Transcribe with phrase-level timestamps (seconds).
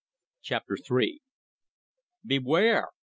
[0.41, 1.21] CHAPTER THREE
[2.25, 2.87] "Beware!"